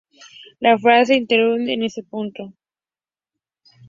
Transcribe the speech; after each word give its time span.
La 0.59 0.79
frase 0.79 1.09
se 1.09 1.17
interrumpe 1.17 1.71
en 1.73 1.83
ese 1.83 2.01
punto. 2.01 2.55